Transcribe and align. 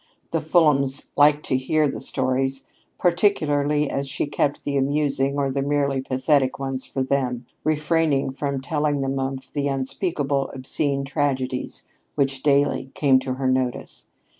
The 0.31 0.41
Fulhams 0.41 1.11
liked 1.15 1.45
to 1.45 1.55
hear 1.57 1.87
her 1.91 1.99
stories, 1.99 2.65
particularly 2.97 3.87
as 3.87 4.07
she 4.07 4.25
kept 4.25 4.63
the 4.63 4.75
amusing 4.75 5.37
or 5.37 5.51
the 5.51 5.61
merely 5.61 6.01
pathetic 6.01 6.57
ones 6.57 6.87
for 6.87 7.03
them, 7.03 7.45
refraining 7.63 8.31
from 8.31 8.61
telling 8.61 9.01
them 9.01 9.19
of 9.19 9.53
the 9.53 9.67
unspeakable, 9.67 10.49
obscene 10.55 11.03
tragedies 11.05 11.87
which 12.15 12.41
daily 12.41 12.89
came 12.95 13.19
to 13.19 13.35
her 13.35 13.47
notice. 13.47 14.07